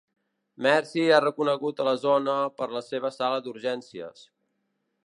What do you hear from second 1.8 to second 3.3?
a la zona per la seva